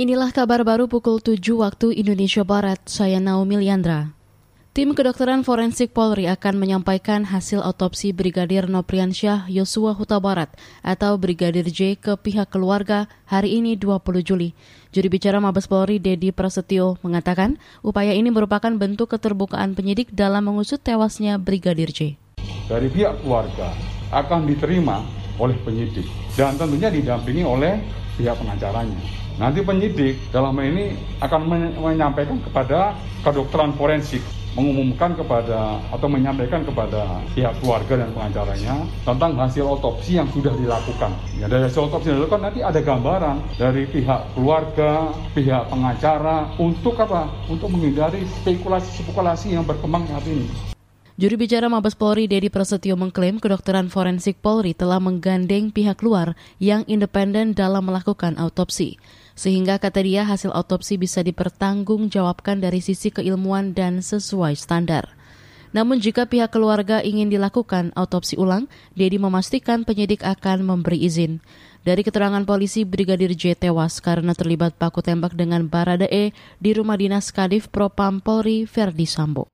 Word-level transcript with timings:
Inilah 0.00 0.32
kabar 0.32 0.64
baru 0.64 0.88
pukul 0.88 1.20
7 1.20 1.36
waktu 1.52 1.92
Indonesia 1.92 2.40
Barat. 2.48 2.80
Saya 2.88 3.20
Naomi 3.20 3.60
Liandra. 3.60 4.16
Tim 4.72 4.96
kedokteran 4.96 5.44
forensik 5.44 5.92
Polri 5.92 6.24
akan 6.32 6.56
menyampaikan 6.56 7.28
hasil 7.28 7.60
otopsi 7.60 8.16
Brigadir 8.16 8.72
Nopriansyah 8.72 9.52
Yosua 9.52 9.92
Huta 9.92 10.16
Barat 10.16 10.48
atau 10.80 11.20
Brigadir 11.20 11.68
J 11.68 12.00
ke 12.00 12.16
pihak 12.16 12.48
keluarga 12.48 13.04
hari 13.28 13.60
ini 13.60 13.76
20 13.76 14.24
Juli. 14.24 14.56
Juri 14.96 15.12
bicara 15.12 15.44
Mabes 15.44 15.68
Polri 15.68 16.00
Dedi 16.00 16.32
Prasetyo 16.32 16.96
mengatakan 17.04 17.60
upaya 17.84 18.16
ini 18.16 18.32
merupakan 18.32 18.72
bentuk 18.72 19.12
keterbukaan 19.12 19.76
penyidik 19.76 20.08
dalam 20.16 20.48
mengusut 20.48 20.80
tewasnya 20.80 21.36
Brigadir 21.36 21.92
J. 21.92 22.16
Dari 22.64 22.88
pihak 22.88 23.20
keluarga 23.20 23.76
akan 24.08 24.48
diterima 24.48 25.21
oleh 25.40 25.56
penyidik 25.64 26.04
dan 26.36 26.56
tentunya 26.56 26.88
didampingi 26.92 27.44
oleh 27.44 27.80
pihak 28.16 28.36
pengacaranya. 28.36 29.00
Nanti 29.40 29.64
penyidik 29.64 30.20
dalam 30.28 30.52
hal 30.60 30.68
ini 30.68 30.92
akan 31.24 31.40
menyampaikan 31.80 32.36
kepada 32.44 32.92
kedokteran 33.24 33.72
forensik 33.80 34.20
mengumumkan 34.52 35.16
kepada 35.16 35.80
atau 35.88 36.08
menyampaikan 36.12 36.60
kepada 36.60 37.24
pihak 37.32 37.56
keluarga 37.64 38.04
dan 38.04 38.10
pengacaranya 38.12 38.74
tentang 39.00 39.32
hasil 39.40 39.64
otopsi 39.64 40.20
yang 40.20 40.28
sudah 40.28 40.52
dilakukan. 40.52 41.16
Ya, 41.40 41.48
dari 41.48 41.64
hasil 41.64 41.88
otopsi 41.88 42.12
yang 42.12 42.20
dilakukan 42.20 42.52
nanti 42.52 42.60
ada 42.60 42.80
gambaran 42.84 43.36
dari 43.56 43.88
pihak 43.88 44.36
keluarga, 44.36 45.08
pihak 45.32 45.72
pengacara 45.72 46.52
untuk 46.60 47.00
apa? 47.00 47.32
Untuk 47.48 47.72
menghindari 47.72 48.28
spekulasi-spekulasi 48.44 49.56
yang 49.56 49.64
berkembang 49.64 50.04
saat 50.04 50.28
ini. 50.28 50.71
Juru 51.20 51.44
bicara 51.44 51.68
Mabes 51.68 51.92
Polri 51.92 52.24
Dedi 52.24 52.48
Prasetyo 52.48 52.96
mengklaim 52.96 53.36
kedokteran 53.36 53.92
forensik 53.92 54.40
Polri 54.40 54.72
telah 54.72 54.96
menggandeng 54.96 55.68
pihak 55.68 56.00
luar 56.00 56.32
yang 56.56 56.88
independen 56.88 57.52
dalam 57.52 57.84
melakukan 57.84 58.40
autopsi. 58.40 58.96
Sehingga 59.36 59.76
kata 59.76 60.00
dia 60.00 60.24
hasil 60.24 60.48
autopsi 60.56 60.96
bisa 60.96 61.20
dipertanggungjawabkan 61.20 62.64
dari 62.64 62.80
sisi 62.80 63.12
keilmuan 63.12 63.76
dan 63.76 64.00
sesuai 64.00 64.56
standar. 64.56 65.12
Namun 65.76 66.00
jika 66.00 66.24
pihak 66.24 66.48
keluarga 66.48 67.04
ingin 67.04 67.28
dilakukan 67.28 67.92
autopsi 67.92 68.40
ulang, 68.40 68.72
Dedi 68.96 69.20
memastikan 69.20 69.84
penyidik 69.84 70.24
akan 70.24 70.64
memberi 70.64 70.96
izin. 70.96 71.44
Dari 71.84 72.00
keterangan 72.00 72.40
polisi, 72.48 72.88
Brigadir 72.88 73.36
J 73.36 73.52
tewas 73.52 74.00
karena 74.00 74.32
terlibat 74.32 74.80
baku 74.80 75.04
tembak 75.04 75.36
dengan 75.36 75.68
Barada 75.68 76.08
E 76.08 76.32
di 76.56 76.72
rumah 76.72 76.96
dinas 76.96 77.28
Kadif 77.28 77.68
Propam 77.68 78.24
Polri 78.24 78.64
Verdi 78.64 79.04
Sambo. 79.04 79.51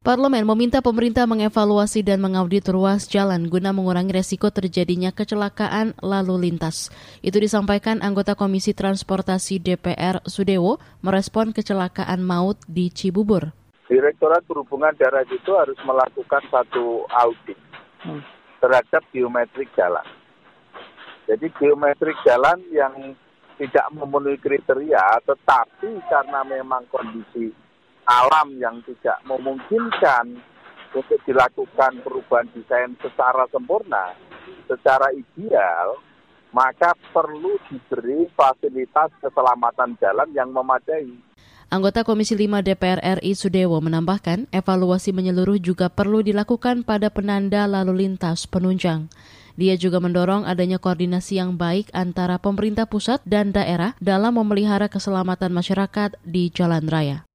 Parlemen 0.00 0.48
meminta 0.48 0.80
pemerintah 0.80 1.28
mengevaluasi 1.28 2.00
dan 2.00 2.24
mengaudit 2.24 2.64
ruas 2.72 3.04
jalan 3.04 3.52
guna 3.52 3.68
mengurangi 3.68 4.16
resiko 4.16 4.48
terjadinya 4.48 5.12
kecelakaan 5.12 5.92
lalu 6.00 6.48
lintas. 6.48 6.88
Itu 7.20 7.36
disampaikan 7.36 8.00
anggota 8.00 8.32
Komisi 8.32 8.72
Transportasi 8.72 9.60
DPR 9.60 10.24
Sudewo 10.24 10.80
merespon 11.04 11.52
kecelakaan 11.52 12.24
maut 12.24 12.56
di 12.64 12.88
Cibubur. 12.88 13.52
Direktorat 13.92 14.40
Perhubungan 14.48 14.96
Darat 14.96 15.28
itu 15.28 15.52
harus 15.52 15.76
melakukan 15.84 16.48
satu 16.48 17.04
audit 17.12 17.60
hmm. 18.00 18.24
terhadap 18.56 19.04
geometrik 19.12 19.68
jalan. 19.76 20.08
Jadi 21.28 21.44
geometrik 21.60 22.16
jalan 22.24 22.56
yang 22.72 23.12
tidak 23.60 23.84
memenuhi 23.92 24.40
kriteria, 24.40 25.20
tetapi 25.28 25.92
karena 26.08 26.40
memang 26.48 26.88
kondisi 26.88 27.52
alam 28.10 28.58
yang 28.58 28.82
tidak 28.82 29.22
memungkinkan 29.22 30.42
untuk 30.90 31.22
dilakukan 31.22 32.02
perubahan 32.02 32.50
desain 32.50 32.90
secara 32.98 33.46
sempurna, 33.54 34.18
secara 34.66 35.14
ideal, 35.14 35.94
maka 36.50 36.98
perlu 37.14 37.54
diberi 37.70 38.26
fasilitas 38.34 39.14
keselamatan 39.22 39.94
jalan 40.02 40.26
yang 40.34 40.50
memadai. 40.50 41.06
Anggota 41.70 42.02
Komisi 42.02 42.34
5 42.34 42.66
DPR 42.66 43.22
RI 43.22 43.38
Sudewo 43.38 43.78
menambahkan, 43.78 44.50
evaluasi 44.50 45.14
menyeluruh 45.14 45.62
juga 45.62 45.86
perlu 45.86 46.18
dilakukan 46.18 46.82
pada 46.82 47.14
penanda 47.14 47.70
lalu 47.70 48.10
lintas 48.10 48.50
penunjang. 48.50 49.06
Dia 49.54 49.78
juga 49.78 50.02
mendorong 50.02 50.50
adanya 50.50 50.82
koordinasi 50.82 51.38
yang 51.38 51.54
baik 51.54 51.94
antara 51.94 52.42
pemerintah 52.42 52.90
pusat 52.90 53.22
dan 53.22 53.54
daerah 53.54 53.94
dalam 54.02 54.34
memelihara 54.34 54.90
keselamatan 54.90 55.54
masyarakat 55.54 56.18
di 56.26 56.50
jalan 56.50 56.90
raya. 56.90 57.29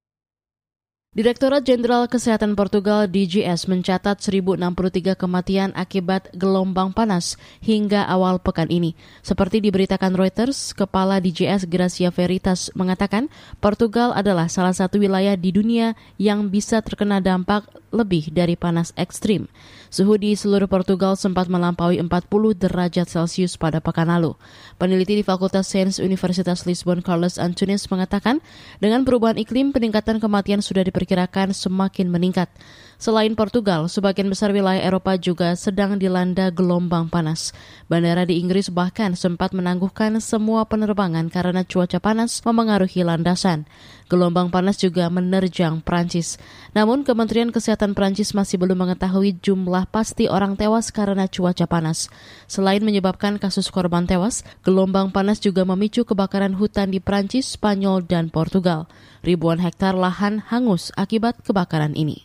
Direktorat 1.16 1.64
Jenderal 1.64 2.12
Kesehatan 2.12 2.60
Portugal 2.60 3.08
DGS 3.08 3.72
mencatat 3.72 4.20
1063 4.20 5.16
kematian 5.16 5.72
akibat 5.72 6.28
gelombang 6.36 6.92
panas 6.92 7.40
hingga 7.64 8.04
awal 8.04 8.36
pekan 8.36 8.68
ini. 8.68 9.00
Seperti 9.24 9.64
diberitakan 9.64 10.12
Reuters, 10.12 10.76
Kepala 10.76 11.24
DGS 11.24 11.72
Gracia 11.72 12.12
Veritas 12.12 12.68
mengatakan 12.76 13.32
Portugal 13.64 14.12
adalah 14.12 14.52
salah 14.52 14.76
satu 14.76 15.00
wilayah 15.00 15.40
di 15.40 15.56
dunia 15.56 15.96
yang 16.20 16.52
bisa 16.52 16.84
terkena 16.84 17.24
dampak 17.24 17.64
lebih 17.96 18.28
dari 18.36 18.60
panas 18.60 18.92
ekstrim. 19.00 19.48
Suhu 19.88 20.20
di 20.20 20.36
seluruh 20.36 20.68
Portugal 20.68 21.16
sempat 21.16 21.48
melampaui 21.48 21.96
40 22.04 22.12
derajat 22.60 23.08
Celcius 23.08 23.56
pada 23.56 23.80
pekan 23.80 24.12
lalu. 24.12 24.36
Peneliti 24.76 25.16
di 25.16 25.24
Fakultas 25.24 25.72
Sains 25.72 26.04
Universitas 26.04 26.68
Lisbon 26.68 27.00
Carlos 27.00 27.40
Antunes 27.40 27.88
mengatakan, 27.88 28.44
dengan 28.84 29.08
perubahan 29.08 29.40
iklim 29.40 29.72
peningkatan 29.72 30.20
kematian 30.20 30.60
sudah 30.60 30.84
diperkirakan 30.84 31.56
semakin 31.56 32.12
meningkat. 32.12 32.52
Selain 32.96 33.36
Portugal, 33.36 33.92
sebagian 33.92 34.32
besar 34.32 34.56
wilayah 34.56 34.80
Eropa 34.80 35.20
juga 35.20 35.52
sedang 35.60 36.00
dilanda 36.00 36.48
gelombang 36.48 37.12
panas. 37.12 37.52
Bandara 37.92 38.24
di 38.24 38.40
Inggris 38.40 38.72
bahkan 38.72 39.20
sempat 39.20 39.52
menangguhkan 39.52 40.16
semua 40.24 40.64
penerbangan 40.64 41.28
karena 41.28 41.68
cuaca 41.68 42.00
panas 42.00 42.40
memengaruhi 42.48 43.04
landasan. 43.04 43.68
Gelombang 44.08 44.48
panas 44.48 44.80
juga 44.80 45.12
menerjang 45.12 45.84
Prancis. 45.84 46.40
Namun 46.72 47.04
Kementerian 47.04 47.52
Kesehatan 47.52 47.98
Prancis 47.98 48.32
masih 48.32 48.62
belum 48.62 48.88
mengetahui 48.88 49.44
jumlah 49.44 49.92
pasti 49.92 50.32
orang 50.32 50.56
tewas 50.56 50.94
karena 50.96 51.28
cuaca 51.28 51.66
panas. 51.68 52.08
Selain 52.48 52.86
menyebabkan 52.86 53.42
kasus 53.42 53.68
korban 53.74 54.08
tewas, 54.08 54.48
gelombang 54.62 55.12
panas 55.12 55.42
juga 55.42 55.68
memicu 55.68 56.06
kebakaran 56.06 56.56
hutan 56.56 56.94
di 56.94 57.02
Prancis, 57.02 57.60
Spanyol, 57.60 58.06
dan 58.06 58.32
Portugal. 58.32 58.88
Ribuan 59.26 59.58
hektar 59.58 59.98
lahan 59.98 60.42
hangus 60.48 60.94
akibat 60.94 61.42
kebakaran 61.42 61.98
ini. 61.98 62.25